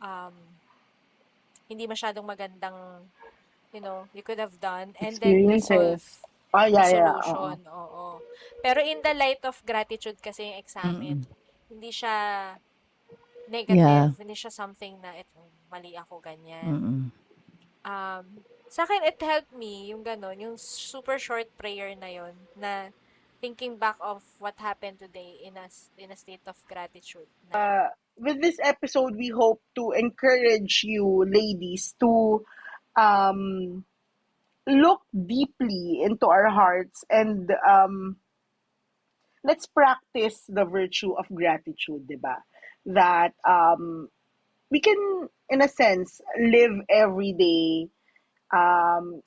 [0.05, 0.35] um
[1.65, 3.09] hindi masyadong magandang
[3.73, 6.33] you know you could have done and then resolve Experiences.
[6.55, 7.11] Ah, yeah, yeah.
[7.19, 7.19] oo.
[7.19, 7.59] solution.
[7.67, 8.07] Oo.
[8.63, 11.67] Pero in the light of gratitude kasi yung examen, Mm-mm.
[11.67, 12.15] hindi siya
[13.51, 16.71] negative, hindi siya something na ito, mali ako ganyan.
[16.71, 17.01] Mm-mm.
[17.83, 18.27] Um,
[18.75, 22.91] sa akin, it helped me, yung ganon, yung super short prayer na yon na
[23.39, 27.31] thinking back of what happened today in a, in a state of gratitude.
[27.55, 32.43] Na, With this episode, we hope to encourage you, ladies, to
[32.99, 33.85] um,
[34.67, 38.17] look deeply into our hearts and um,
[39.47, 42.43] let's practice the virtue of gratitude, diba?
[42.91, 44.11] That um,
[44.67, 47.95] we can, in a sense, live every day
[48.53, 49.23] um,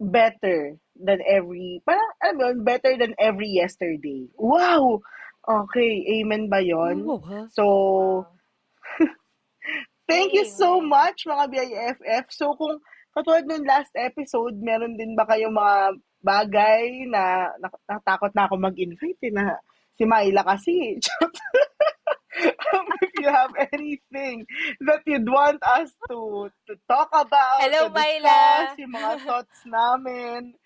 [0.00, 4.26] better than every, parang, alam mo yun, better than every yesterday.
[4.38, 5.02] Wow!
[5.42, 7.02] Okay, amen ba yon?
[7.02, 7.40] Wow, ha?
[7.50, 9.06] So, wow.
[10.12, 12.26] Thank you so much mga BIFF.
[12.28, 12.76] So kung
[13.16, 15.76] katulad nung last episode, meron din ba kayong mga
[16.20, 17.48] bagay na
[17.88, 19.56] natakot na ako mag-invite eh, na
[19.96, 21.00] si Myla kasi.
[22.74, 24.46] um, if you have anything
[24.88, 28.24] that you'd want us to to talk about, Hello, to Myla.
[28.24, 30.56] discuss, yung mga thoughts namin,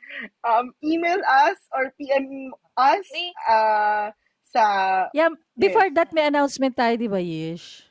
[0.47, 3.07] um, email us or PM us
[3.51, 4.11] uh,
[4.47, 4.65] sa
[5.11, 7.87] Yeah, before that may announcement tayo, di ba, Yish?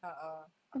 [0.00, 0.30] Oo.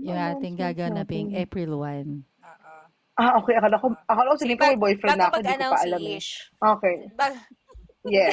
[0.00, 2.24] Yung ating gaganaping April 1.
[2.44, 2.74] Oo.
[3.20, 3.52] Ah, okay.
[3.58, 6.16] Akala ko, akala ko Sige, may boyfriend na ako, hindi ko pa si alam eh.
[6.16, 6.30] Ish.
[6.56, 6.96] Okay.
[7.16, 7.44] Bag-
[8.00, 8.32] Yes.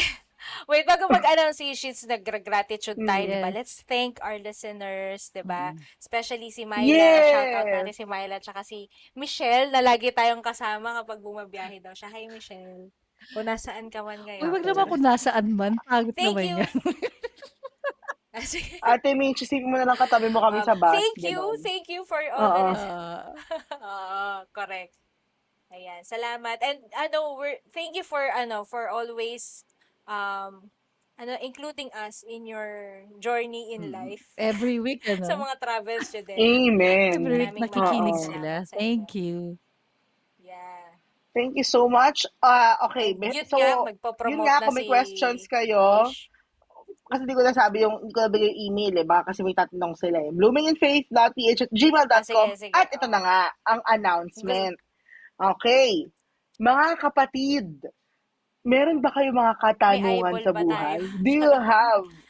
[0.66, 3.30] Wait, bago mag-announce si Sheets, nag-gratitude tayo, Mm.
[3.30, 3.48] di ba?
[3.48, 3.56] Yes.
[3.56, 5.72] Let's thank our listeners, di ba?
[5.72, 5.80] Mm.
[5.98, 6.88] Especially si Myla.
[7.24, 7.76] Shout out Yes!
[7.78, 8.36] natin si Myla.
[8.38, 8.80] Tsaka si
[9.14, 12.10] Michelle, na lagi tayong kasama kapag bumabiyahe daw siya.
[12.10, 12.92] Hi, Michelle.
[13.34, 14.52] Kung nasaan ka man Uy, ngayon.
[14.52, 15.74] wag naman kung nasaan man.
[15.82, 16.58] Pagod Thank naman you.
[16.62, 16.74] yan.
[18.38, 18.94] Ah.
[18.94, 20.94] Ate Mitch, isipin mo na lang katabi mo kami Um, sa bus.
[20.94, 21.42] thank you.
[21.42, 21.58] ganon.
[21.58, 23.34] Thank you for all lis- Ah,
[23.74, 24.22] Oo,
[24.54, 24.94] correct.
[25.68, 26.62] Ayan, salamat.
[26.62, 29.66] And ano, we're thank you for ano, for always
[30.08, 30.72] um
[31.18, 33.94] ano, including us in your journey in mm.
[33.94, 35.50] life Every week, sa ano?
[35.50, 36.38] mga travels nyo din.
[36.38, 37.10] Amen.
[37.18, 38.52] Every week nakikinig sila.
[38.70, 38.74] sa.
[38.78, 39.58] Thank you.
[40.38, 40.94] Yeah.
[41.34, 42.26] Thank you so much.
[42.42, 43.82] Ah, okay, yun so nga,
[44.30, 46.30] yun nga na kung may si questions kayo, Ish.
[47.10, 49.94] kasi hindi ko nasabi yung, hindi ko nabigay yung email eh, baka kasi may tatanong
[49.98, 50.30] sila eh.
[50.34, 52.74] bloomingandfaith.ph at Ah, gmail.com sige, sige.
[52.74, 53.26] at ito na Oo.
[53.26, 54.78] nga, ang announcement.
[55.38, 56.10] Okay.
[56.58, 57.70] Mga kapatid,
[58.68, 61.00] meron ba kayo mga katanungan sa buhay?
[61.24, 62.04] Do you have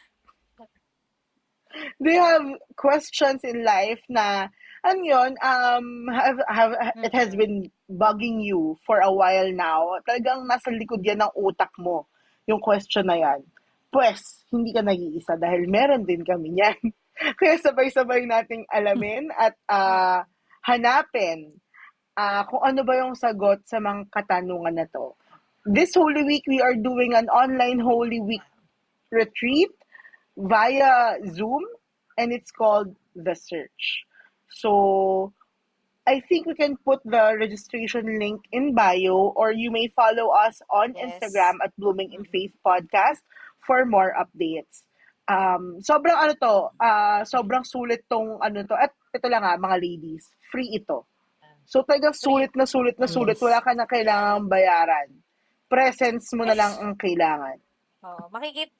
[2.03, 2.45] do you have
[2.77, 4.53] questions in life na
[4.85, 6.71] ano yun, um, have, have,
[7.03, 9.83] it has been bugging you for a while now.
[10.07, 12.07] Talagang nasa likod yan ng utak mo,
[12.47, 13.43] yung question na yan.
[13.91, 16.77] Pues, hindi ka nag-iisa dahil meron din kami yan.
[17.39, 20.23] Kaya sabay-sabay nating alamin at ah,
[20.63, 21.57] hanapin
[22.15, 25.17] ah, kung ano ba yung sagot sa mga katanungan na to.
[25.67, 28.41] This Holy Week, we are doing an online Holy Week
[29.11, 29.67] retreat
[30.39, 31.59] via Zoom,
[32.17, 34.07] and it's called The Search.
[34.47, 35.33] So,
[36.07, 40.63] I think we can put the registration link in bio, or you may follow us
[40.71, 41.03] on Yes.
[41.19, 42.23] Instagram at Blooming in.
[42.23, 43.19] Faith Podcast
[43.59, 44.87] for more updates.
[45.27, 48.71] Um, sobrang ano to, ah, sobrang sulit tong ano to.
[48.71, 51.03] At ito lang nga, mga ladies, free ito.
[51.67, 53.35] So talagang sulit na sulit na sulit.
[53.43, 55.26] Wala ka na kailangang bayaran.
[55.67, 57.57] Presence mo na lang ang kailangan.
[58.03, 58.71] Oo, makikita,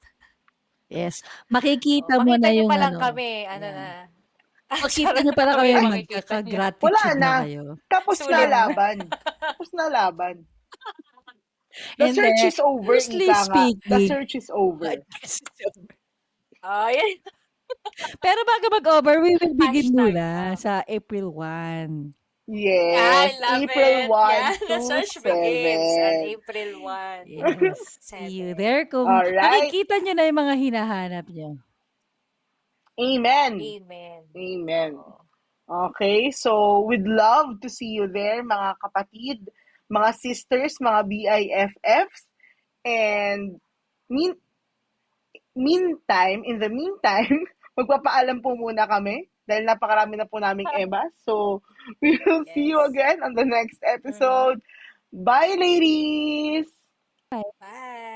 [0.88, 1.20] Yes.
[1.52, 3.02] Makikita mo makita na yung pa lang ano.
[3.04, 3.76] kami, ano Yan.
[3.76, 3.88] na.
[4.88, 6.56] Charot, nyo pala kami makikita nyo.
[6.56, 7.32] Wala magkaka-gratitude na na.
[7.44, 7.62] kayo.
[7.86, 8.48] Tapos na Sulit na.
[8.48, 8.96] laban.
[9.44, 10.36] Tapos na laban.
[11.94, 13.12] The And search then, is over, ika nga.
[13.12, 14.96] The speaking, search is over.
[16.64, 17.12] Oh, yan.
[18.18, 19.94] pero bago mag-over, we will begin Hashtag.
[19.94, 20.58] muna Oh.
[20.58, 22.17] sa April 1.
[22.48, 24.08] Yeah, I Yes, love April it.
[24.08, 26.32] 1 Yeah, the to search begins on 7.
[26.32, 27.78] April 1 Yes.
[28.00, 28.56] See you 7.
[28.56, 28.82] there.
[28.88, 29.36] Kung Alright.
[29.36, 31.60] makikita nyo na yung mga hinahanap nyo.
[32.96, 33.52] Amen.
[33.60, 34.20] Amen.
[34.32, 34.92] Amen.
[35.68, 39.44] Okay, so we'd love to see you there, mga kapatid,
[39.92, 42.24] mga sisters, mga BIFFs.
[42.80, 43.60] And
[44.08, 44.32] mean,
[45.52, 47.44] meantime, in the meantime,
[47.78, 51.04] magpapaalam po muna kami dahil napakarami na po naming Eva.
[51.28, 51.60] So,
[52.02, 54.56] we will see you again on the next Mhm.
[54.56, 54.60] episode.
[55.12, 56.66] Bye, ladies!
[57.30, 57.42] Bye.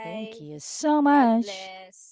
[0.03, 1.45] Thank you so God much.
[1.45, 2.12] bless.